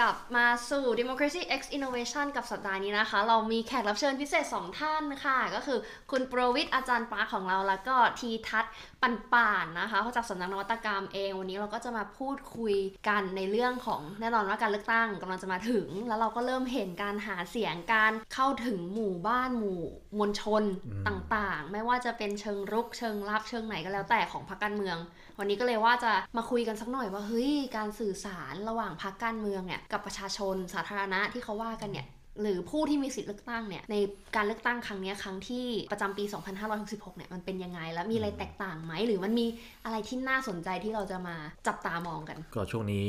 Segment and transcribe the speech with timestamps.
[0.00, 5.78] กลับมาสู่ Democracy X Innovation กับสัปดาห์นี้นะคะ เรามีแขกรับเชิญพิเศษ 2 ท่านค่ะ ก็คือ
[6.10, 8.72] คุณโปรวิทย์อาจารย์ปาร์คของเรา แล้วก็ทีทัศน์
[9.02, 12.74] ปันป่านนะคะเขาจากสำนักนวัตกรรมเอง วันนี้เราก็จะมาพูดคุย
[13.08, 19.80] กันในเรื่องของแน่นอนว่าการเลือกตั้งกำลังจะมาถึง แล้วเราก็เริ่มเห็นการหาเสียงการเข้าถึงหมู่บ้านหมู่
[20.18, 20.62] มวลชน
[21.08, 24.98] ต่างๆ ไม่ว่าจะเป็นเชิงรุกเชิงรับเชิงไหนก็แล้วแต่ของพรรคการเมือง
[25.38, 32.06] วันนี้ก็เลยว่าจะมาคุยกันสักหน่อยว่าเฮ้ยการสื่อสารระหว่างพรรคการเมืองเนี่ยกับประชาชนสาธารณะที่เขาว่ากันเนี่ย
[32.40, 33.96] หรือผู้ที่มีสิทธิ์เลือกตั้งเนี่ยใน
[34.36, 36.24] การเลือกตั้งครั้งนี้ครั้งที่ประจำปี
[36.70, 39.46] 2566 เนี่ยมันเป็นยังไง แล้วมีอะไรแตกต่างไหม หรือมันมี
[39.84, 43.04] อะไรที่น่าสนใจที่เราจะมาจับตามองกัน ก็ช่วงนี้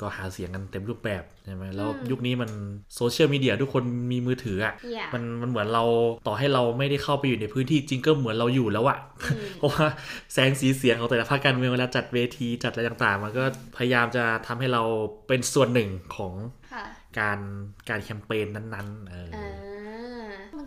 [0.00, 2.50] ก็หาเสียงกันเต็มรูปแบบใช่ไหมแล้วยุคนี้มัน
[2.96, 3.82] โซเชียลมีเดียทุกคน
[4.12, 5.84] มีมือถืออะ Yeah มันมันเหมือนเรา
[6.26, 8.98] ต่อให้เราไม่ได้เข้าไปอยู่ในพื้นที่จริงก็เหมือนเราอยู่แล้วอะ
[9.58, 9.86] เพราะว่า
[10.32, 13.44] แสงสีเสียงของแต่ละภาคการเมืองเวลาจัดเวทีจัดอะไรต่างๆ มันก็
[13.76, 14.82] พยายามจะทำให้เรา
[15.28, 16.32] เป็นส่วนหนึ่งของ
[16.72, 16.84] ค่ะ
[17.18, 17.40] การ
[17.88, 19.35] การแคมเปญนั้นๆ เอออ่ามัน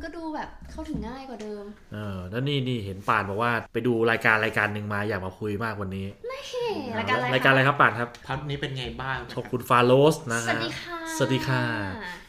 [0.04, 6.66] ก็ดูแบบเข้าถึงง่ายกว่าเดิม เออ แล้วนี่นี่เห็นป่านบอกว่าไปดูรายการรายการหนึ่งมาอยากมาคุยมากวันนี้เฮ้
[7.00, 11.64] รายการอะไรรายการอะไรครับป่านครับพักนี้เป็นไงบ้างชอบคุณฟาโรสนะสวัฮะสดีค่ะสวัสดีค่ะ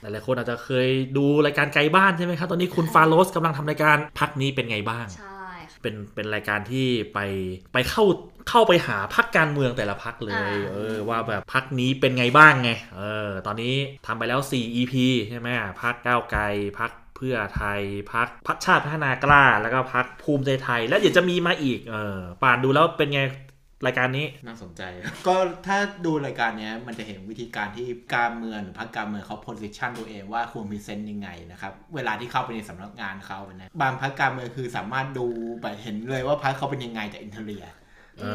[0.01, 7.19] หลายๆคนอาจจะเคยดูรายการไกลบ้านใช่ไหมครับ ตอนนี้คุณฟาโรสกำลังทำรายการพักนี้เป็นไงบ้างใช่ค่ะเป็นเป็นรายการที่ไป
[7.73, 8.05] ไปเข้า
[8.49, 13.75] เข้าไปหาพรรคการเมืองแต่ละพรรคเลย เออว่าแบบพรรคนี้เป็นไงบ้างไง เออตอนนี้
[14.07, 14.95] ทำไปแล้ว 4 EP
[15.29, 15.49] ใช่ไหม
[15.83, 16.43] พรรคก้าวไกล
[16.79, 17.81] พรรคเพื่อไทย
[18.13, 23.23] พรรคพรรคชาติพัฒนากล้า แล้วก็พรรคภูมิใจไทย แล้วเดี๋ยวจะมีมาอีกเออป่านดูแล้วเป็นไง
[23.87, 24.83] รายการนี้น่าสนใจ
[25.27, 35.27] ก็ถ้าดูรายการนี้มันจะเห็นวิธีการที่การเมืองหรือพรรคการเมืองเขา position ตัวเองว่าควร present ยังไงนะครับ เวลาที่เข้าไปในสำนักงานเขาเนะบางพรรคการเมืองคือสามารถดู
[35.61, 37.65] แบบเห็นเลยว่าพรรคเขาเป็นยังไงจาก interior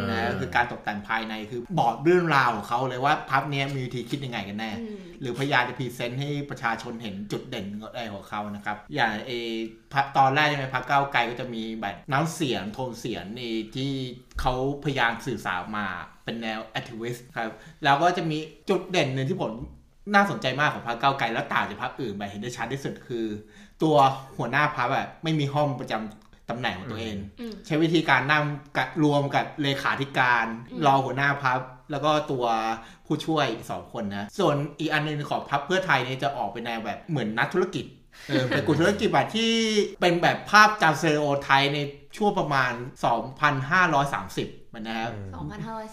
[0.10, 9.32] นะคือการตกแต่งภายในคือบอกเรื่องราวของเขาเลยว่าพรรคเนี้ยมีวิธีคิดยังไงกันแน่อืมหรือพยายามจะ present ให้ประชาชนเห็นจุดเด่นอะไรของเขานะครับ อย่างเอ
[9.94, 13.92] พรรคตอนแรกใช่ไหมพรรคก้าวไกลก็จะมีแบบน้ำเสียงโทนเสียงนี่ที่
[14.42, 14.54] เขา
[14.84, 15.88] พยายามสื่อสารมา
[16.24, 17.54] เป็นแนว activist ครับ
[17.84, 18.38] แล้วก็จะมี
[18.70, 19.52] จุดเด่นหนึ่งที่ผม
[20.14, 23.26] น่าสนใจมากของพรรคก้าวไกลแล้วต่างจากพรรคอื่นแบบเห็นได้ชัดที่สุดคือ
[23.84, 23.96] ตัว
[24.38, 28.44] หัวหน้าพรรคแบบไม่มีห้องประจำ ตำแหน่งของตัวเองอืมใช้วิธีการนั่ง
[28.78, 31.60] กับรวมกับเลขาธิการอืมรองหัวหน้าพับ
[31.92, 32.46] แล้วก็ตัว
[33.06, 37.86] ผู้ช่วยอีกสองคนนะ ส่วนอีกอันหนึงของพับเพื่อไทยเนี่ยจะออกไปในวแบบเหมือนนักธุรกิจ
[38.30, 39.52] เออเป็นกลุ่มธุรกิจแบบที่
[40.02, 41.80] เป็นแบบภาพจำเซโอไทยใน
[42.18, 42.74] ช่วงประมาณ
[43.94, 45.12] 2,530 มันนะครับ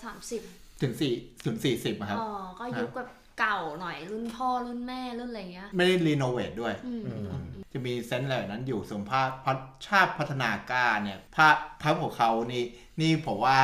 [0.00, 3.08] 2,530 ถึง4ถึง40อะครับ อ๋อ ก็ยุคแบบ
[3.40, 12.64] เก่าหน่อยรุ่นพ่อรุ่นแม่รุ่นอะไรเงี้ย ไม่ได้ renovate ด้วย อืมอืมอืม จะมี sense อะไรแบบนั้นอยู่ส่วนพรรคพัฒชาติพัฒนากล้าเนี่ยภาพภาพของเขานี่
[13.00, 13.58] นี่ผมว่า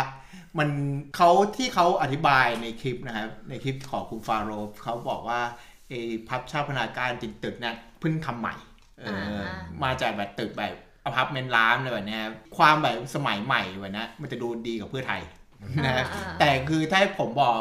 [0.58, 0.68] มัน
[1.16, 5.40] เขาที่เขาอธิบายในคลิปนะครับในคลิปของคุณฟาโรสเขาบอกว่า
[5.88, 8.54] ไอ้พรรคชาติพัฒนากล้าติดตึกเนี่ยเพิ่งทำใหม่
[9.00, 9.48] เอออา
[9.84, 15.20] มาจากแบบตึกแบบอพาร์ตเมนต์ร้านอะไรแบบเนี้ยครับความแบบสมัยใหม่แบบนี้มันจะดูดีกว่าเพื่อไทย
[15.84, 17.54] นะฮะอ่าแต่คือถ้าให้ผมบอก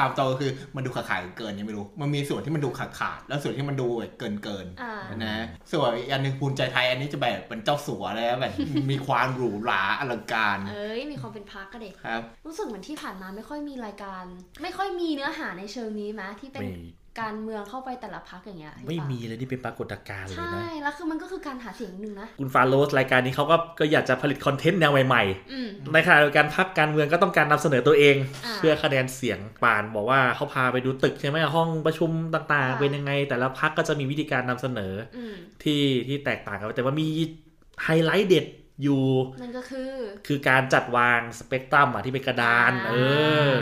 [0.00, 5.36] ตามตรงคือมันดูขาดขาดเกินๆยังไม่รู้ มันมีส่วนที่มันดูขาดขาดๆแล้วส่วนที่มันดูแบบเกินเกินๆอ่านะ
[5.72, 8.52] ส่วนอีกอันหนึ่งภูมิใจไทยอันนี้จะแบบเป็นเจ้าสัวเลยนะแบบ
[8.90, 14.24] มีความหรูหราอลังการ เอ้ยมีความเป็นพักก็เด็กครับ รู้สึกเหมือนที่ผ่านมาไม่ค่อยมีรายการ
[14.62, 16.74] ไม่ค่อยมีเนื้อหาในเชิงนี้มะที่เป็นไม่
[17.20, 37.06] การเมืองเข้าไปแต่ละพักอย่างเงี้ยไม่เห็นปะมีเลยนี่เป็นปรากฏการณ์เลยใช่นะแล้วคือมันก็คือการหาเสียงหนึ่งนะ คุณฟาโรสรายการนี้เขาก็ก็อยากจะผลิตคอนเทนต์แนวใหม่ๆอืมในขณะเดียวกันพักการเมืองก็ต้องการนำเสนอตัวเองอ่าเพื่อคะแนนเสียงปานบอกว่าเขาพาไปดูตึกใช่ไหมห้องประชุมต่างๆค่ะเป็นยังไง แต่ละพักก็จะมีวิธีการนำเสนออืมที่ที่แตกต่างกันไปแต่ว่ามี
[37.84, 38.46] ไฮไลท์เด็ด
[38.82, 39.04] อยู่
[39.40, 39.90] นั่นก็คือ
[40.26, 42.94] คือการจัดวางสเปกตรัมอะที่เป็นกระดานอ่าเอ
[43.52, 43.54] อ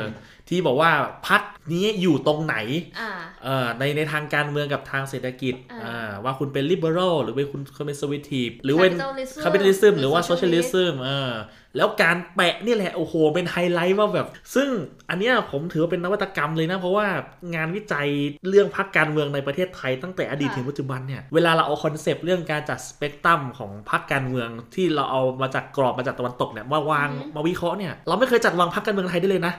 [0.48, 0.90] ที่บอกว่า
[1.28, 1.42] พัก
[1.72, 2.56] นี้อยู่ตรงไหน
[3.00, 3.10] อ่า
[3.44, 11.32] เอ่อในในทางการเมืองกับทางเศรษฐกิจอ่าอ่าว่าคุณเป็น liberal หรือเป็นคุณคุณเป็น conservative หรือเป็น Capitalism capitalism หรือว่าหรือ socialist socialism เออ
[11.76, 14.68] แล้วการแปะนี่แหละ โอ้โห เป็นไฮไลท์ว่าแบบ ซึ่ง
[15.10, 17.06] อันเนี้ยผมถือว่าเป็นนวัตกรรมเลยนะ เพราะว่า
[17.54, 18.08] งานวิจัย
[18.48, 29.54] เรื่องพรรคการเมืองในประเทศไทยตั้งแต่อดีตค่ะถึงปัจจุบันเนี่ย เวลาเราเอา concept เรื่องการจัดสเปกตรัมของพรรคการเมืองที่เราเอามาจากกรอบมาจากตะวันตกเนี่ยมาวางมาวิเคราะห์เนี่ยเราไม่เคยจัดวางพรรคการเมืองไทยได้เลยนะ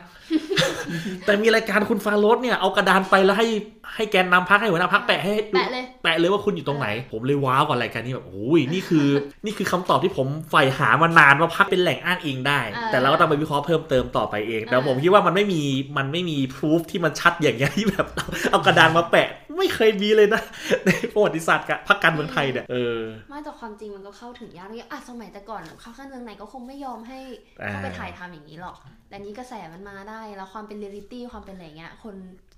[1.25, 3.47] แต่มีรายการคุณฟาโรสเนี่ยเอากระดานไปแล้วให้
[3.95, 9.07] ให้แกนนำพรรคให้หัวหน้าพรรคแปะให้ดูแปะเลยแปะเลยว่าคุณอยู่ตรงไหน ผมเลย wow กับรายการนี้แบบโอ้ยนี่คือ
[9.45, 15.61] นี่คือคำตอบที่ผมใฝ่หามานานว่าพักเป็นแหล่งอ้างอิงได้อ่าแต่เราก็ต้องไปวิเคราะห์เพิ่มเติมต่อไปเองแต่อ่าผมคิดว่ามันไม่มี
[15.97, 19.27] มันไม่มีพิสูจที่มันชัดอย่างเงี้ยที่แบบเอาเอากระดานมาแปะ
[19.59, 20.41] ไม่เคยมีเลยนะ
[20.85, 27.19] ในประวัติศาสตร์กับพักการเมืองไทยเนี่ยเออไม่แต่ความจริงมันก็เข้าถึงยากเลยอะสมัยแต่ก่อนเข้าขั้นเมืองไหนก็คงไม่ยอมให้
[27.61, 28.75] อ่าเข้าไปถ่ายทำอย่างนี้หรอก
[29.09, 32.15] แต่นี้กระแสมันมาได้แล้วความเป็นเรียลิตี้ความเป็นอะไรเงี้ยคน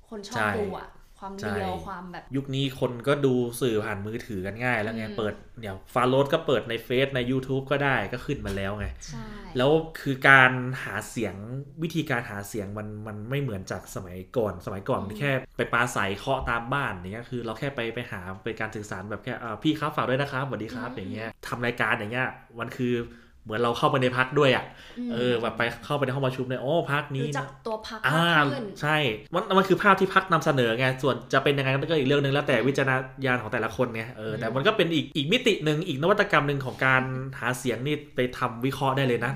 [0.10, 0.88] คนชอบใช่ดูอะ
[1.22, 9.26] ความใช่เรียวความแบบ ยุคนี้คนก็ดูสื่อผ่านมือถือกันง่าย แล้วไงอืมเปิดเดี๋ยวฟาโรสก็เปิดในเฟซใน YouTube ก็ได้ก็ขึ้นมาแล้วไงใช่
[9.58, 9.72] แล้ว
[10.02, 10.52] คือการ
[10.84, 11.36] หาเสียง
[11.84, 22.28] วิธีการหาเสียงมันมันไม่เหมือนจากสมัยก่อน สมัยก่อนมันแค่ไปปราศัยเคาะตามบ้านอย่างเงี้ยคือเราแค่ไปไปหาเป็นการสื่อสารแบบแค่อ่าพี่ครับฝากด้วยนะครับสวัสดีครับอย่างเงี้ยทำรายการอย่างเงี้ย
[22.60, 22.94] มันคือ
[23.44, 24.66] เหมือนเราเข้าไปในพักด้วยอะ
[25.08, 28.98] มเออแบบไปเข้าไปในห้องประชุมเนี่ยโอ้พักนี้รู้จันะกตัวพรรคอ่ามากขึ้นใช่
[29.34, 32.92] มันมันคือภาพที่พรรคนำเสนอไง ส่วนจะเป็นยังไงก็อีกเรื่องหนึ่งแล้วแต่วิจารณ
[33.26, 37.04] ญาณของแต่ละคนไงเออแต่มันก็เป็นอีกอีกมิติหนึ่งอีกนวัตกรรมหนึ่งของการ
[37.40, 39.32] หาเสียงนี่ไปทำวิเคราะห์ได้เลยนะ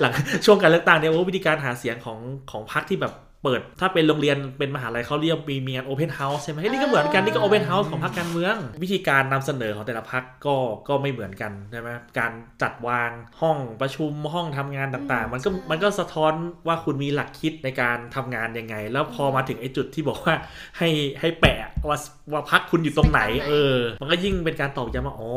[0.00, 0.12] หลัง
[0.44, 2.18] ช่วงการเลือกตั้งเนี่ยโอ้วิธีการหาเสียงของ
[2.50, 10.56] ของพรรคที่แบบ เปิดถ้าเป็นโรงเรียนเป็นมหาลัยเขาเรียกมีมีงาน open house ใช่ไหมเฮ้ยนี่ก็เหมือนกันนี่ก็ open house ของพรรคการเมือง วิธีการนำเสนอของแต่ละพรรคก็
[10.88, 11.88] ก็ไม่เหมือนกันใช่ไหม
[12.18, 12.32] การ
[12.62, 16.32] จัดวางห้องประชุมห้องทำงานต่างอืมๆมันก็ใช่มันก็สะท้อน
[16.66, 20.34] ว่าคุณมีหลักคิดในการทำงานยังไง แล้วพอมาถึงไอ้จุดที่บอกว่า
[20.78, 20.88] ให้
[21.20, 21.58] ให้แปะ
[21.88, 21.98] ว่า
[22.32, 25.30] ว่าพักคุณอยู่ตรงไหน เออ มันก็ยิ่งเป็นการตอกย้ำว่าอ๋อ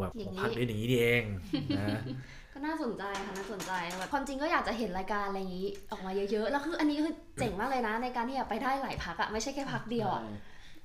[0.00, 1.24] แบบพักเป็นอย่างนี้นี่เอง
[1.78, 2.00] นะ
[2.56, 10.22] ก็น่าสนใจค่ะน่าสนใจแบบความจริงก็อยากจะเห็นรายการอะไรอย่างนี้ ออกมาเยอะๆ แล้วคืออันนี้คือเจ๋งมากเลยนะ ในการที่จะไปได้หลายพักอะไม่ใช่แค่พักเดียวอะ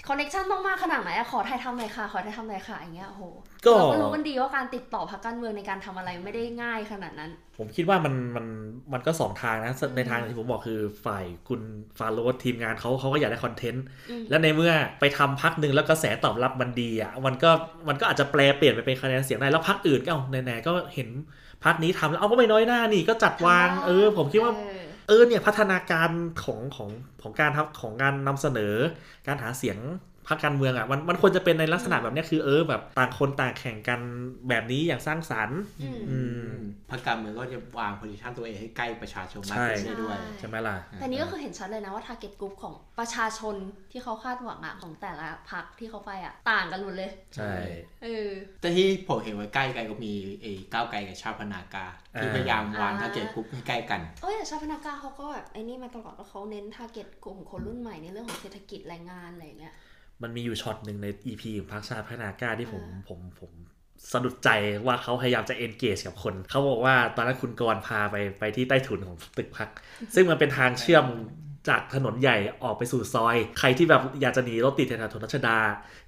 [0.08, 3.24] คอนเนคชั่นต้องมากขนาดไหนอะขอถ่ายทำหน่อยค่ะ ขอถ่ายทำหน่อยค่ะอย่างเงี้ยโอ้โห
[3.66, 8.46] ก็เราก็รู้กันดีว่าการติดต่อพักการเมืองในการทำอะไรไม่ได้ง่ายขนาดนั้น ผมคิดว่ามันมัน
[8.94, 11.62] มันก็สองทางนะอืมในทางที่ผมบอกคือฝ่ายคุณ
[11.98, 17.50] ฟาโรสทีมงานเขาเขาก็อยากได้คอนเทนต์อืมและในเมื่อไปทำพักหนึ่งแล้วกระแสตอบรับมันดีอะมันก็
[17.90, 21.10] มันก็อาจจะแปลเปลี่ยนไปเป็นคะแนนเสียงได้แล้วพักอื่นก็เอาไหนๆก็เห็น
[21.64, 26.10] พักนี้ทำแล้วเอาก็ไม่น้อยหน้านี่ก็จัดวาง เออ ผมคิดว่าเออเออเนี่ยพัฒนาการ
[26.44, 26.90] ของของ
[27.22, 28.76] ของการทำของการนำเสนอ
[29.28, 29.78] การหาเสียง
[30.32, 34.00] พรรคการเมืองอะมันมันควรจะเป็นในลักษณะแบบเนี้ยคือเออแบบต่างคนต่างแข่งกัน
[34.50, 36.20] แบบนี้อย่างสร้างสรรค์อืมอื
[36.52, 36.54] ม
[36.92, 43.56] พรรคการเมืองก็จะวาง position ตัวเองให้ใกล้ประชาชนมากใช่ขึ้นได้ด้วยใช่ไหมล่ะแต่นี้ก็คือเห็นชัดเลยนะว่า target group ของประชาชน
[43.92, 47.54] ที่เขาคาดหวังอะของแต่ละพรรคที่เขาไปอะต่างกันหมดเลยใช่
[48.04, 48.30] เออ
[48.62, 51.86] แต่ที่ผมเห็นไว้ใกล้กันก็มีเอก้าวไกลกับชาติพัฒนากล้า
[52.20, 59.76] ที่อ่าพยายามวางอ่า target group ให้ใกล้กันเอ้ยแต่ชาติพัฒนากล้าเขาก็แบบไอ้นี่มาตลอดว่าเขาเน้น target กลุ่มคนรุ่นใหม่ในเรื่องของเศรษฐกิจแรงงานอะไรอย่างเงี้ย
[60.24, 63.52] มันมีอยู่ช็อตหนึ่งใน EP ของพรรคชาติพัฒนากล้าที่ผมอ่าผมผม
[64.12, 64.50] สะดุดใจ
[64.86, 69.70] ว่าเขาพยายามจะ engage กับคน เขาบอกว่าตอนนั้นคุณกรณ์พาไปไปที่ใต้ถุนของตึกพรรค
[70.16, 71.06] ซึ่งมันเป็นทางเชื่อม
[71.70, 75.58] จากถนนใหญ่ออกไปสู่ซอย ใครที่แบบอยากจะหนีรถติดแถวๆถนนรัชดา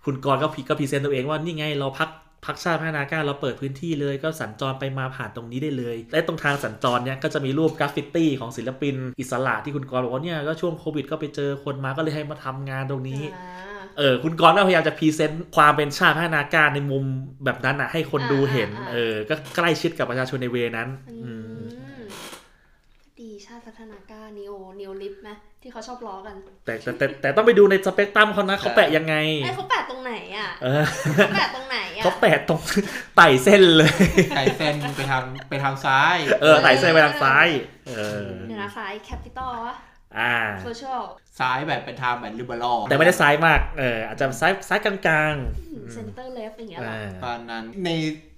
[0.06, 2.10] คุณกรณ์ก็พิก็ present ตัวเองว่านี่ไงเราพรรค
[2.46, 17.04] พรรคชาติพัฒนากล้าเราเปิดพื้นที่เลยก็สัญจรไปมาผ่านตรงนี้ได้เลย และตรงทางสัญจรเนี่ยก็จะมีรูปกราฟฟิตี้ของศิลปิน อิสระที่คุณกรณ์บอกว่าเนี่ยก็ช่วงโควิดก็ไปเจอคนมาก็เลยให้มาทำงานตรงนี้อ่า เออคุณกรณ์ก็พยายามจะ present ความเป็นชาติพัฒนากล้าในมุม
[17.46, 21.62] แบบนั้นอะให้คนดูเห็นอ่าอ่าเออ ก็ใกล้ชิดกับประชาชนใน way นั้น อือืม
[22.00, 22.04] ม
[23.20, 25.30] ดีชาติพัฒนากล้า neo neo-lib ไหม
[25.62, 26.36] ที่เขาชอบล้อกัน
[26.66, 30.84] แต่แต่แต่แต่ต้องไปดูในสเปกตรัมเขานะเขาแปะยังไงไอ้เขาแปะตรงไหนอะเออ
[31.16, 32.60] เขาแปะตรงไหนอะเขาแปะตรง
[33.18, 33.92] ไต่เส้นเลย
[34.36, 37.48] ไกลเส้นไปทางไปทางซ้าย เออไต่เส้นไปทางซ้าย
[37.88, 39.76] เออเดี๋ยวนะซ้าย capital วะ
[40.20, 40.34] อ่า
[40.64, 41.04] โซเชียล
[41.40, 44.96] ซ้ายแบบเป็นทางแบบ liberal แต่ไม่ได้ซ้ายมาก เอออาจจะซ้ายซ้ายกลา
[45.32, 47.90] งๆเซ center left อย่างเงี้ยอืเหรอมตอนนั้นใน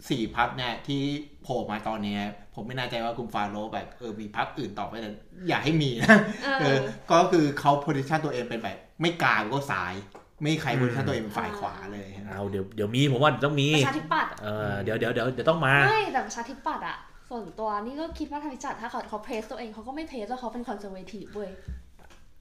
[0.09, 1.01] สี่พรรคเนี่ยที่
[1.43, 2.21] โผล่มาตอนเนี้ย
[2.55, 5.09] ผมไม่แน่ใจว่าคุณฟาโรสแบบเออมีพรรคอื่นต่อไปแต่
[5.49, 6.79] อยากให้มีนะเอเอออ
[7.11, 9.93] ก็คือเขา position ตัวเองเป็นแบบไม่กลางก็ซ้าย
[10.41, 16.97] ไม่มีใคร position ตัวเองเป็นฝ่ายขวาเลยเอาเดี๋ยวเดี๋ยวมีผมว่าเดี๋ยวต้องมีประชาธิปัตย์เออเดี๋ยวเดี๋ยวเดี๋ยวเดี๋ยวต้องมา ไม่แต่ประชาธิปัตย์อะ
[17.29, 21.51] ส่วนตัวนี่ก็คิดว่าทางวิจัดถ้าเขาเขา place ตัวเองเขาก็ไม่ place ว่าเขาเป็น conservative เว้ย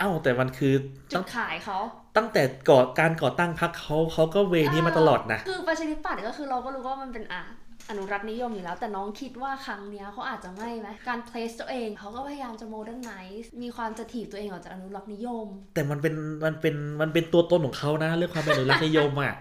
[0.01, 0.75] เอ้าแต่มันคือ
[1.11, 1.79] จุตั้ดงขายเขา
[2.17, 7.43] ตั้งแต่ก่อการก่อตั้งพรรคเขาเขาก็ way นี้มาตลอดนะ คือประชาธิปัตย์ก็คือเราก็รู้ว่ามันเป็นอะ
[7.91, 16.15] อนุรักษ์นิยมอยู่แล้ว แต่น้องคิดว่าครั้งเนี้ยเขาอาจจะไม่ไหมการ place ตัวเองเขาก็พยายามจะ modernize มีความจะถีบตัวเองออกจากอนุรักษ์นิยม แต่มันเป็น
[16.45, 19.35] มันเป็นมันเป็นตัวตนของเขานะเรื่องความเป็นอนุรักษ์นิยมอะ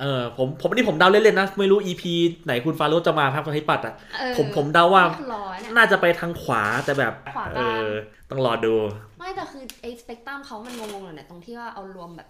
[0.00, 2.02] เออผมผมนี่ผมเดาเล่นๆนะ ไม่รู้ EP
[2.44, 7.88] ไหนคุณฟาโรสจะมาพรรคประชาธิปัตย์อะเออผมผมเดาว่าคือร้อยเนี่ยน่าจะไปทางขวาแต่แบบขวากเอลางอ
[8.30, 8.74] ต้องรอดู
[9.18, 12.28] ไม่แต่คือไอ้สเปกตรัมเขามันงงๆอยู่เนี่ยตรงที่ว่าเอารวมแบบ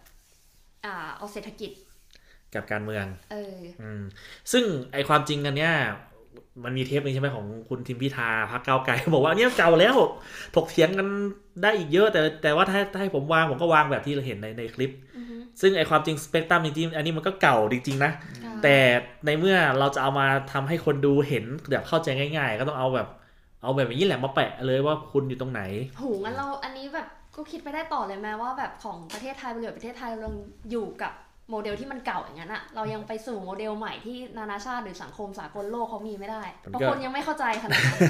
[0.84, 1.70] อ่าเอาเศรษฐกิจ
[2.54, 4.02] กับการเมือง เอออืม
[4.52, 5.72] ซึ่งไอความจริงกันเนี้ย
[6.64, 9.96] มันมีเทปหนึงใช่ไหมของคุณทิมพิธาพรรคก้าวไกลบอกว่าเนี่ยเก่าแล้ว
[10.54, 11.08] ถกเถียงกัน
[11.62, 18.12] ได้อีกเยอะ แต่แต่ว่าถ้าถ้าให้ผมวางผมก็วางแบบที่เราเห็นในในคลิปอือฮึ ซึ่งไอความจริงสเปกตรัมจริงๆอันนี้มันก็เก่าจริงๆนะ
[18.44, 18.76] ค่ะแต่
[19.26, 23.08] ในเมื่อเราจะเอามาทำให้คนดูเห็นแบบเข้าใจง่าย ๆ ก็ต้องเอาแบบ
[23.62, 25.62] เอาแบบนี้แหละมาแปะเลยว่าคุณอยู่ตรงไหน
[26.00, 30.30] หูงั้นเราอันนี้แบบก็คิดไปได้ต่อเลยไหมว่าแบบของประเทศไทยบริบทประเทศไทยเรา
[30.70, 31.12] อยู่กับ
[31.50, 38.00] โมเดลที่มันเก่าอย่างนั้นอะเรายังไปสู่โมเดลใหม่ที่นานาชาติหรือสังคมสากลโลกเขามีไม่ได้มันบางก็คนยังไม่เข้าใจขนาดนั้น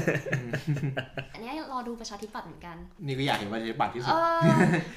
[1.33, 2.77] อันนี้รอดูประชาธิปัตย์เหมือนกัน
[3.07, 4.47] นี่ก็อยากเห็นประชาธิปัตย์ที่สุเอดอ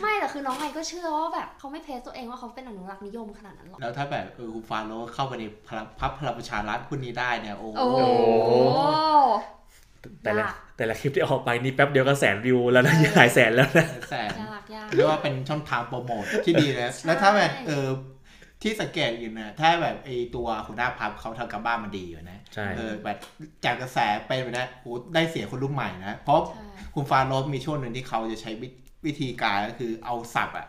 [0.02, 7.98] ไม่แต่คือน้องไมค์ก็เชื่อว่าแบบเขาไม่เพสตัวเองว่าเขาเป็นอนุรักษ์นิยมขนาดนั้นหรอกแล้วถ้าแบบเออคุณฟาโรห์เข้าไปในพลังพรรคพลังประชารัฐคุณนี้ได้เนี่ยโอ้โอ้โห
[8.76, 8.80] โห
[10.24, 17.88] แต่ละยากแต่ละคลิปที่ออกไปนี่แป๊บเดียวก็แสนวิวแล้วนะหลายแสนแล้วนะแสนยากยากเรียกว่าเป็นช่องทางโปรโมทที่ดีเลยใช่แล้วถ้าแบบเออ
[18.62, 23.18] ที่สังเกตอยู่นะ ถ้าแบบไอตัวหัวหน้าพักเขาทำกับบ้านมันดีอยู่นะใช่เออแบบ
[23.66, 23.98] จากกระแส
[24.28, 26.64] ไปแบบนี้โอ้ได้เสียคนรุ่นใหม่นะ เพราะใช่
[26.96, 28.68] คุณฟาโรห์มีช่วงหนึ่งที่เขาจะใช้วิ
[29.06, 30.68] วิธีการก็คือเอาศัพท์อะ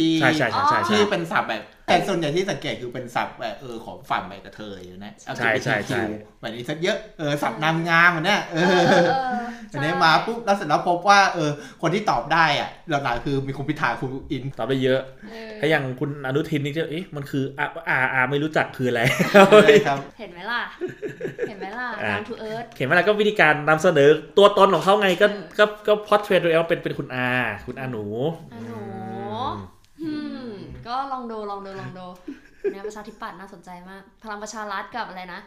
[0.00, 11.50] ที่ใช่ใช่ใช่ใช่ใช่ ที่เป็นศัพท์แบบ แต่ส่วนใหญ่ที่สังเกตคือเป็นศัพท์แบบเออของฝั่งแบบกระเทยอยู่นะใช่ใช่ใช่ LGBTQ แบบนี้ซะเยอะเออศัพท์นางงามอันเนี้ยเอเอออเอออันนี้มาปุ๊บแล้วเสร็จแล้วพบว่าเออ
[11.82, 19.02] คนที่ตอบได้อะหลักๆคือมีคุณพิธาคุณอินตอบได้เยอะเออถ้าอย่างคุณอนุทินนี่จะเอ๊ะมันคืออ่าอ่าอ่าไม่รู้จักคืออะไร
[19.88, 20.60] ครับเห็นไหมล่ะ
[21.48, 27.28] เห็นไหมล่ะอ่า down to earth เห็นไหมล่ะก็วิธีการนำเสนอตัวตนของเขาไงก็เออก็ก็พอดเทรดตัวเองว่าเป็นเป็นคุณอา
[27.66, 28.04] คุณอาหนู
[28.52, 29.09] อะหนูอืม
[30.88, 32.06] ก็ลองดูลองดูลองดู
[32.72, 35.40] เนี่ยประชาธิปัตย์น่าสนใจมาก พลังประชารัฐกับอะไรนะ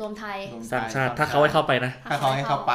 [0.00, 0.38] รวมไทย
[0.70, 2.72] สร้างชาติถ้าเขาให้เข้าไปนะ ถ้าเขาให้เข้าไป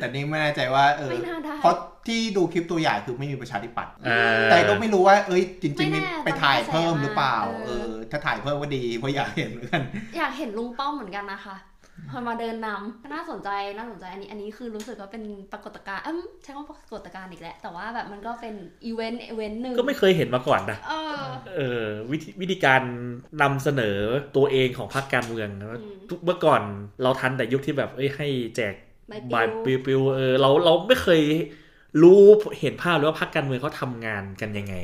[0.00, 1.74] แต่นี่ไม่แน่ใจว่าเออไม่น่าได้เพราะ
[2.06, 9.82] ที่ดูคลิปตัวอย่างคือไม่มีประชาธิปัตย์อ่าแต่ก็ไม่รู้ว่า เอ้ย จริงๆไม่มีแน่ไปถ่ายตอนนี้เพิ่มหรือเปล่ากระแสมาเอเอออ ถ้าถ่ายเพิ่มก็ดีเพราะอยากเห็นเหมือนกัน
[10.18, 11.56] อยากเห็นลุงป้อมเหมือนกันนะคะ
[12.10, 21.22] พอมาเดินนำก็น่าสนใจน่าสนใจอันนี้อันนี้คือรู้สึกว่าเป็นปรากฏการณ์เอ้มใช้คำว่าปรากฏการณ์อีกแล้วแต่ว่าแบบมันก็เป็นอีเวนต์อีเวนต์หนึ่งก็ไม่เคยเห็นมาก่อนนะเออ
[21.56, 22.82] เออวิธีวิธีการ
[23.42, 23.96] นำเสนอ
[24.36, 26.62] ตัวเองของพรรคการเมืองนะอืมทุกเมื่อก่อน
[27.02, 28.74] เราทันแต่ยุคที่แบบเอ้ยให้แจก
[29.08, 31.20] ใบบายปลิวปิวๆเออเราเราไม่เคย
[32.02, 32.22] รู้
[32.60, 34.74] เห็นภาพเลยว่าพรรคการเมืองเขาทำงานกันยังไง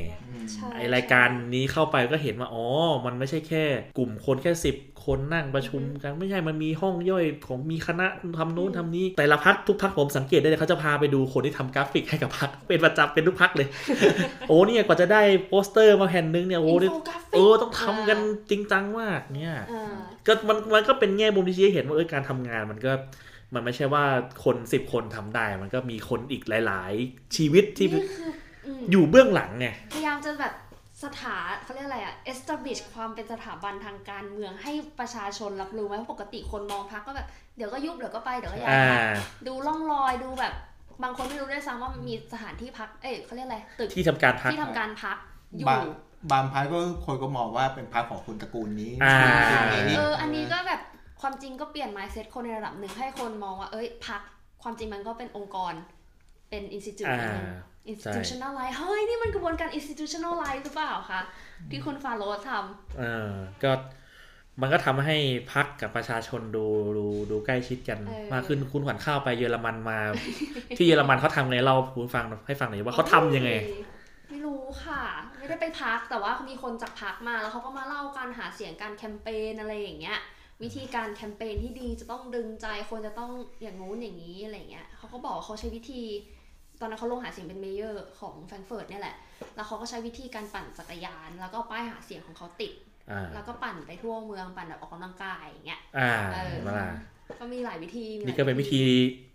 [0.53, 2.65] ใช่ไอรายการนี้เข้าไปก็เห็นว่าอ๋อ
[3.05, 3.63] มันไม่ใช่แค่
[3.97, 8.07] กลุ่มคนแค่สิบคนนั่งประชุมกันไม่ใช่มันมีห้องย่อยของมีคณะ
[8.37, 13.67] ทำนู้นทำนี้แต่ละพรรคทุกพรรคผมสังเกตได้เลยเขาจะพาไปดูคนที่ทำกราฟิกให้กับพรรคเป็นประจำเป็นทุกพรรคเลย
[14.47, 18.19] โอ้เนี่ยกว่าจะได้โปสเตอร์มาแผ่นนึงเนี่ยโอ้เนี่ยโฟกราฟิกเออต้องทำกัน
[18.49, 19.93] จริงจังมากเนี่ยเออ
[20.27, 22.91] ก็มันมันก็เป็นแง่มุมที่ชี้ให้เห็นว่าเออการทำงานมันก็
[23.53, 24.03] มันไม่ใช่ว่า
[24.43, 28.31] คนสิบคนทำได้ มันก็มีคนอีกหลาย ๆ ชีวิตที่นี่คือ
[28.65, 30.53] อืมอยู่เบื้องหลังไงพยายามจะแบบ
[31.03, 39.01] สถาเขาเรียกอะไรอะ establish ความเป็นสถาบันทางการเมืองให้ประชาชนรับรู้ไหมเพราะปกติคนมองพักก็แบบ เดี๋ยวก็ยุบเดี๋ยวก็ไปเดี๋ยวก็ย้ายอ่าพัก
[39.47, 40.53] ดูร่องรอยดูแบบ
[41.03, 45.17] บางคนไม่รู้ด้วยซ้ำว่ามันมีสถานที่พัก เอ้ยเขาเรียกอะไรตึกที่ทำการพักที่ทำการพัก
[45.57, 45.81] อยู่บาง
[46.31, 49.17] บางพักก็คนก็มองว่าเป็นพักของคนตระกูลนี้อ่า
[49.97, 50.81] เอออันนี้ก็แบบ
[51.21, 54.21] ความจริงก็เปลี่ยน mindset คนในระดับหนึ่งให้คนมองว่า เอ้ยพัก
[54.61, 55.73] ความจริงมันก็เป็นองค์กร
[56.49, 57.47] เป็น institute อ่าอันหนึ่ง
[57.91, 61.21] institutionalize เฮ้ย นี่มันกระบวนการ institutionalize หรือเปล่าคะ
[61.71, 62.49] ที่คุณฟาโรสท
[62.99, 63.31] เออ
[63.63, 63.71] ก็
[64.61, 65.17] มันก็ทำให้
[65.53, 66.65] พักกับประชาชนดู
[66.97, 69.99] ดูดูใกล้ชิดกันเออมากขึ้นคุณขวัญข้าวไปเยอรมันมา
[70.77, 73.51] ที่เยอรมันเขาทำไงเราคุณฟังให้ฟังหน่อยำว่าเขาทำยังไง
[74.29, 75.01] ไม่รู้ค่ะ
[75.37, 80.19] ไม่ได้ไปพักแต่ว่ามีคนจากพักมาแล้วเขาก็มาเล่าการหาเสียงการแคมเปญอะไรอย่างเงี้ย
[80.63, 83.31] วิธีการแคมเปญที่ดีจะต้องดึงใจคนจะต้อง
[83.61, 86.01] อย่างงู้นอย่างนี้อะไรเงี้ยเขาก็บอกว่าเขาใช้วิธี
[86.79, 89.15] ตอนนั้นเขาลงหาเสียงเป็น mayor ของแฟรงก์เฟิร์ตเนี่ยแหละ
[89.55, 92.73] แล้วเขาก็ใช้วิธีการปั่นจักรยาน แล้วก็ป้ายหาเสียงของเขาติด
[93.11, 96.89] อ่าแล้วก็ปั่นไปทั่วเมืองปั่นแบบออกกำลังกายอย่างเงี้ยอ่าเออเห็นไหมล่ะ
[97.39, 98.81] ก็มีหลายวิธีมีหลายนี่ก็เป็นวิธี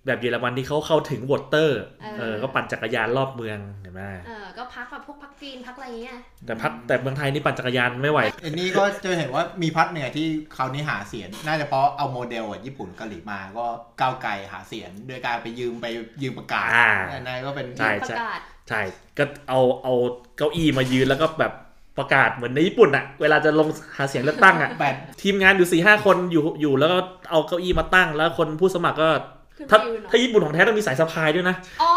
[0.07, 13.67] แบบเยอรมันที่เขาเข้าถึง voter เออเออ ก็ปั่นจักรยานรอบเมืองเห็นไหมเออ ก็พรรคแบบพวกพรรค Green พรรคอะไรเงี้ย แต่พักแต่เมืองไทยนี่ปั่นจักรยานไม่ไหวอันนี้ก็จะเห็นว่ามีพักเนี่ยที่เขานี่หาเสียง น่าจะเพราะเอาโมเดลอะญี่ปุ่นเกาหลีมาก็
[14.01, 15.87] ก้าวไกลหาเสียงโดยการไปยืมไป
[16.23, 18.81] ยืมประกาศอ่าอันนั้นก็เป็นใช่ประกาศ ใช่
[19.19, 19.95] ก็เอาเอา
[20.37, 21.53] เก้าอี้มายืนแล้วก็แบบ
[22.01, 26.99] ประกาศเหมือนในญี่ปุ่นอะเวลาจะลงหาเสียงเลือกตั้งอะแบบทีมงานอยู่สี่ห้าคนอยู่อยู่แล้วก็
[27.31, 29.09] เอาเก้าอี้มาตั้ง แล้วคนผู้สมัครก็
[29.57, 31.91] ขึ้นไปถ้ายืนเหรอถ้าญี่ปุ่นของแท้ต้องมีสายสะพายด้วยนะอ๋อ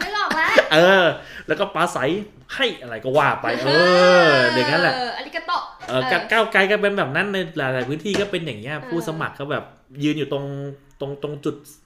[0.00, 1.04] ไม่หลอกแล้วเออ
[1.46, 1.98] แล้วก็ปราศรัย
[2.54, 3.68] ให้อะไรก็ว่าไป เอ
[4.28, 9.64] ออย่างนั้นแหละเออありがとうเออก้าวก้าวไกลก็เป็นแบบนั้นในหลาย ๆ พื้นที่ก็เป็นอย่างเงี้ยเออผู้สมัครก็แบบ
[10.04, 10.44] ยืนอยู่ตรง
[11.00, 11.85] ตรงตรงจุดเอ่อ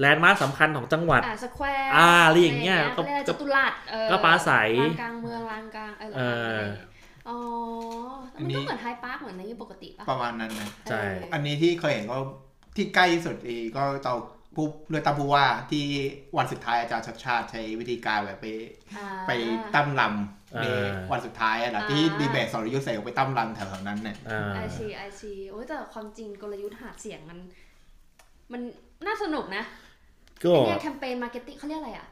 [0.00, 4.50] แลนด์มาร์คสำคัญของจังหวัด อ่า square อ่าอะไรอย่างเงี้ยก็ก็เรียกอะไรจัตุรัสเออก็ปราศรัย
[4.82, 6.20] ลานกลางเมืองลานกลางเออเอ
[6.58, 6.60] อ
[7.28, 7.38] อ๋อ
[8.34, 12.18] ออันมันนี้ก็เหมือนไฮพาร์คเหมือนในญี่ปุ่นปกติป่ะ ประมาณนั้นนะใช่เอออันนี้ที่เคยเห็นก็
[12.76, 14.18] ที่ใกล้ที่สุดอีกก็ตอน
[14.54, 15.84] ผู้เลือกตั้งผู้ว่าที่
[16.36, 18.46] วันสุดท้ายอาจารย์ชัชชาติใช้วิธีการแบบไป
[18.96, 19.32] อ่าไป
[19.74, 20.66] ตั้มลำอ่าใน
[21.12, 27.38] วันสุดท้ายอะนะที่อ่าดีเบตสรยุทธ์เสร็จไปตั้มลำแถวๆนั้นเนี่ยอ่าไอซี I see โอ้ยแต่ความจริงกลยุทธ์หาเสียงมัน
[28.52, 28.62] มัน
[29.06, 29.64] น่าสนุกนะ
[30.44, 32.08] ก็ไอเนี่ย campaign marketing เขาเรียกอะไรอะ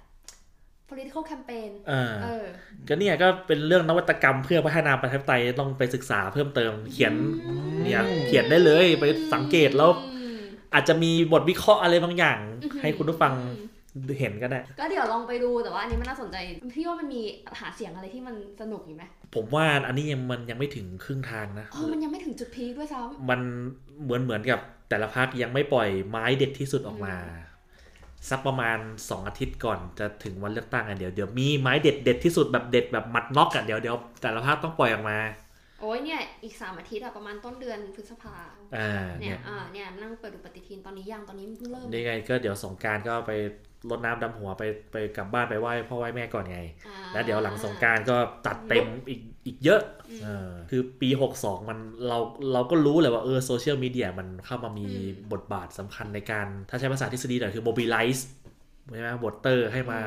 [0.88, 2.46] political campaign อ่าเออ
[2.88, 7.14] ก็เนี่ยก็เป็นเรื่องนวัตกรรมเพื่อพัฒนาประชาธิปไตยต้องไปศึกษาเพิ่มเติมเขียน
[7.84, 10.38] เนี่ยเขียนได้เลยไปสังเกตแล้วอืม
[10.75, 13.34] อาจจะมีบทวิเคราะห์อะไรบางอย่างอือหือให้คุณผู้ฟัง
[14.20, 16.37] เห็นก็ได้ ก็เดี๋ยวลองไปดูแต่ว่าอันนี้มันน่าสนใจ
[16.75, 17.22] พี่ว่ามันมี
[17.61, 23.40] หาเสียงอะไรที่มันสนุกอยู่ไหมผมว่าอันนี้ยังมันยังไม่ถึงครึ่งทางนะเออมันยังไม่ถึงจุดพีคด้วยซ้มัน
[24.02, 27.14] เหมือนเหมือนกับแต่ละพักยังไม่ปล่อยไม้เด็ดที่สุดออกมา
[28.30, 38.34] สักประมาณ 2 อาทิตย์ก่อนจะถึงวันเลือกตั้งอะเดี๋ยวเดี๋ยวมีไม้เด็ดเด็ดที่สุดแบบเด็ดแบบหมัดน็อกอะเดี๋ยวเดี๋ยวแต่ละพรรคต้องปล่อยออกมาำโอ้ยเนี่ยอีกสามอาทิตย์อะประมาณต้นเดือนพฤษภา
[38.76, 43.32] อ่าเนี่เนี่ยยอ่าเนี่ยนั่งเปิดดูปฏิทินตอนนี้ยังตอนนี้เพิ่งเริ่มนี่ไงก็เดี๋ยวสงกรานต์ก็ไป
[43.90, 44.62] รดน้ำดำหัวไป
[44.92, 51.08] ไปกลับบ้านไปไหว้พ่อไหว้แม่ก่อนไงอ่าแล้วเดี๋ยวหลังสงกรานต์ก็จัดเต็มอีกอีกเยอะอืมเออคือปี
[51.38, 52.18] 62 มันเรา
[52.52, 54.92] เราก็รู้แหละว่าเออโซเชียลมีเดียมันเข้ามามีอื
[55.28, 58.22] มบทบาทสำคัญในการ ถ้าใช้ภาษาทฤษฎีหน่อยคือ mobilize
[58.92, 60.00] ใช่ไหม voter ให้มา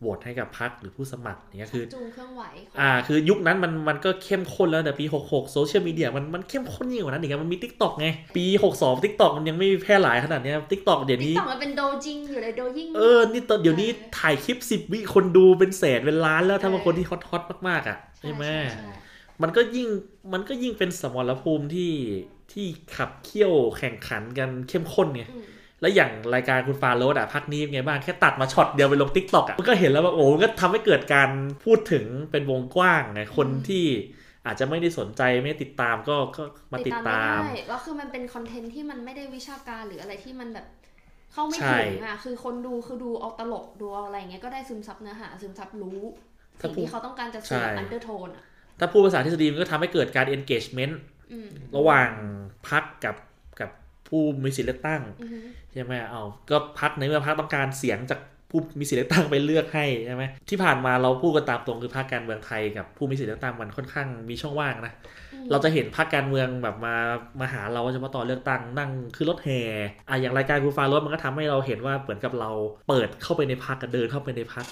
[0.00, 13.88] โหวตให้กับพรรคหรือผู้สมัครอย่างเงี้ยคือจูงเครื่องไหวของอ่าคือยุคนั้นมันมันก็เข้มข้นแล้วแต่ปี 66โซเชียลมีเดียมันมันเข้มข้นยิ่งกว่านั้นอีกอะมันมี TikTok ไง ปี 62 TikTok มันยังไม่แพร่หลายขนาดเนี้ย TikTok เดี๋ยวนี้ TikTokมันเป็น Douyin อยู่เลย Douyin เออนี่ตอนเดี๋ยวนี้
[14.18, 18.86] ถ่ายคลิป 10 วิคนดูเป็นแสนเป็นล้านแล้วถ้าบางคนที่ฮอตฮอตมากๆอะใช่ไหมใช่
[19.42, 19.88] มันก็ยิ่ง
[20.32, 21.92] มันก็ยิ่งเป็นสมรภูมิที่
[22.52, 25.44] ที่ขับเคี่ยวแข่งขันกันเข้มข้นไงอืม
[25.86, 31.30] แล้วอย่างรายการคุณฟาโรสอะพรรคนี้เป็นไงบ้างแค่ตัดมาช็อตเดียวไปลง TikTok อะมันก็เห็นแล้วว่าโอ้มันก็ทำให้เกิดการ
[31.64, 33.84] พูดถึงเป็นวงกว้างไงคนที่
[34.46, 40.66] อาจจะไม่ได้สนใจไม่ได้ติดตามก็ก็มาติดตามไได้แล้วคือมันเป็นคอนเทนต์ที่มันไม่ได้วิชาการหรืออะไรที่มันแบบ
[41.32, 46.00] เข้าไม่ใช่ถึงอะคือคนดูคือดูเอาตลกดูเอาอะไรอย่างเงี้ยก็ได้ซึมซับเนื้อหาซึมซับรู้
[46.60, 48.44] ถ้าสิ่งพูดที่เขาต้องการจะสื่อใช่ undertone อะ
[48.80, 50.94] ถ้าพูดภาษาทฤษฎีมันก็ทำให้เกิดการ engagement
[51.32, 52.10] อืมระหว่าง
[52.68, 53.25] พักกับกับ
[54.08, 55.38] ผู้มีสิทธิเลือกตั้งอือฮึ
[55.72, 58.20] ใช่ไหมเอาก็พักในเมื่อพักต้องการเสียงจาก
[58.50, 64.92] ผู้มีสิทธิเลือกตั้งไปเลือกให้ใช่ไหมที่ผ่านมาเราพูดกันตามตรงคือพรรคการเมืองไทยกับผู้มีสิทธิเลือกตั้งมันค่อนข้างมีช่องว่างนะ
[65.32, 66.96] อืมเราจะเห็นพรรคการเมืองแบบมา
[67.40, 69.60] มาหาเราเฉพาะตอนเลือกตั้งนั่งขึ้นรถแห่
[70.08, 72.50] อะอย่างรายการกูฟารถมันก็ทำให้เราเห็นว่าเหมือนกับเรา
[72.88, 74.64] เปิดเข้าไปในพักกันเดินเข้าไปในพัก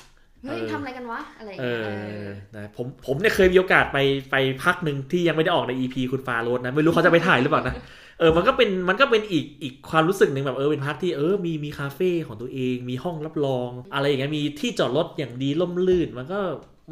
[0.44, 3.98] เฮ้ยเออทำอะไรกันวะอะไรอย่างเอเงี้ยอเออนะผมผมเนี่ยเคยมีโอกาสไป
[4.30, 7.74] ไปพักหนึ่งที่ยังไม่ได้ออกใน EP คุณฟาโรสนะ ไม่รู้เขาจะไปถ่ายหรือเปล่านะ
[8.18, 16.40] เออมันก็เป็นมันก็เป็นอีกอีกความรู้สึกหนึ่งแบบเออเป็นพักที่เออมีมีคาเฟ่ของตัวเอง มีห้องรับรอง อะไรอย่างเงี้ยมีที่จอดรถอย่างดีล่มลื่นมันก็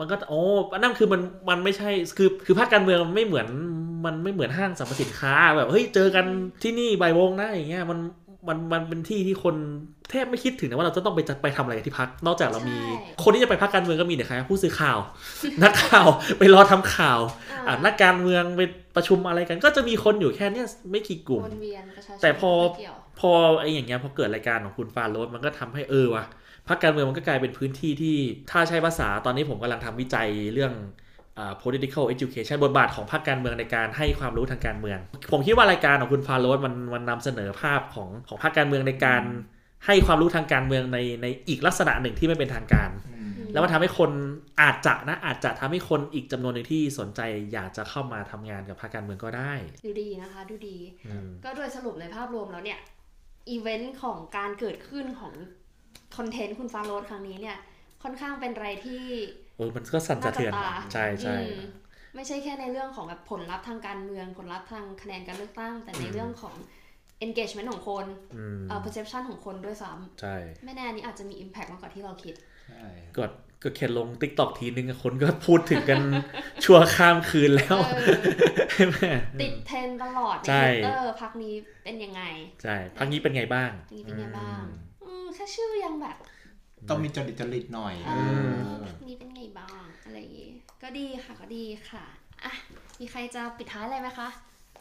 [0.01, 0.43] มันก็โอ้
[0.79, 3.49] นั่นคือมันมันไม่ใช่คือคือภาคการเมืองมันไม่เหมือน
[4.07, 6.25] มันไม่เหมือนห้างสรรพสินค้าแบบเฮ้ยเจอกัน
[6.63, 7.99] ที่นี่บ่ายโมงนะอย่างเงี้ยมัน
[8.49, 9.55] มันมันเป็นที่ที่คน
[10.11, 12.77] แทบไม่คิดถึงนะว่าเราจะต้องไปจะไปทำอะไรที่พัก นอกจากเรามี
[13.23, 14.99] คนที่จะไปพักการเมืองก็มีแต่ใครผู้สื่อข่าว
[15.63, 17.21] นักข่าวไปรอทำข่าว
[17.53, 18.61] อ่าอ่านักการเมืองไป
[18.97, 26.25] ประชุมอะไรกัน ก็จะมีคนอยู่แค่เนี้ยไม่กี่กลุ่มวนเวียนประชาชนแต่พอไม่เกี่ยวพอไอ้อย่างเงี้ยพอเกิดรายการของคุณฟาโรสมันก็ทำให้เออว่ะ
[26.69, 28.17] พักการเมืองมันก็กลายเป็นพื้นที่ที่
[28.51, 31.02] ถ้าใช้ภาษาตอนนี้ผมกำลังทำวิจัยเรื่องอ่า
[31.63, 34.99] political education บทบาทของพรรคการเมืองในการให้ความรู้ทางการเมือง
[35.33, 39.23] ผมคิดว่ารายการของคุณฟาโรสมันมันนำเสนอภาพของของพรรคการเมืองในการ
[39.87, 44.11] ให้ความรู้ทางการเมืองในในอีกลักษณะหนึ่งที่ไม่เป็นทางการอืมแล้วมันทำให้คน
[44.61, 47.21] อาจจะนะอาจจะทำให้คนอีกจำนวนหนึ่งที่สนใจ
[47.53, 49.53] อยากจะเข้ามาทำงานกับพรรคการเมืองก็ได้
[49.85, 52.79] ดูดีนะคะ ดูดีอืมก็โดยสรุปในภาพรวมแล้วเนี่ย
[53.51, 55.35] อีเวนต์ของการเกิดขึ้นของ
[56.17, 57.57] คอนเทนต์คุณฟาโรสครั้งนี้เนี่ย
[58.03, 59.03] ค่อนข้างเป็นอะไรที่
[59.42, 61.65] โอ้ยมันก็สั่นสะเทือนน่าจับตาใช่ใช่อืม
[62.15, 66.55] ไม่ใช่แค่ในเรื่องของแบบผลลัพธ์ทางการเมืองผลลัพธ์ทางคะแนนการเลือกตั้ง แต่ในเรื่องของ
[67.27, 72.35] engagement ของคนอืมเอ่อ perception ของคนด้วยซ้ใช่ำไม่แน่อันนี้อาจจะมี impact มากกว่าที่เราคิด
[72.69, 73.23] ใช่ก็
[73.63, 76.01] ก็แค่ลง TikTok ทีนึงอะคนก็พูดถึงกัน
[76.65, 78.07] ชั่วข้ามคืนแล้วเออ
[78.73, 78.97] ใช่ไหม
[79.41, 82.23] ติดเทรนด์ตลอดในใช่ทวิตเตอร์พรรคนี้เป็นยังไง
[82.63, 84.67] ใช่พรรคนี้เป็นไงบ้างพรรคนี้เป็นไงบ้างอืม
[85.05, 86.17] อืมแค่ชื่อยังแบบ
[86.89, 88.13] ต้องมีจริตจริตหน่อยเอเอ
[88.49, 90.51] ออพักนี้เป็นไงบ้าง อะไรอย่างงี้
[90.83, 92.05] ก็ดีค่ะก็ดีค่ะ
[92.45, 92.53] อะ
[93.01, 94.29] มีใครจะปิดท้ายอะไรไหมคะ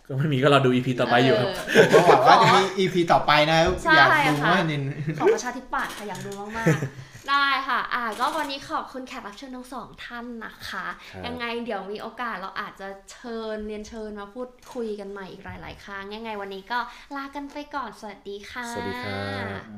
[0.08, 4.84] ก็ไม่มีก็รอดูอีพีต่อไปอยู่ครับเผมก็หวังว่าจะมี EP ต่อไปนะใช่อยากดูค่ะว่านิน
[5.18, 16.80] ของประชาธิปัตย์ค่ะอยากดูมากๆ ได้ค่ะ อะก็วันนี้ขอบคุณแขกรับเชิญทั้งสองท่านนะคะครับยังไงเดี๋ยวมีโอกาสเราอาจจะเชิญเรียนเชิญมาพูดคุยกันใหม่อีกหลาย ๆ ครั้งยังไงวันนี้ก็
[17.16, 19.16] ลากันไปก่อนสวัสดีค่ะ สวัสดีครั
[19.60, 19.76] บอื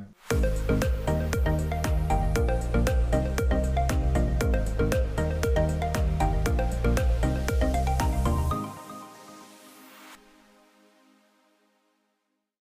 [0.80, 0.83] ม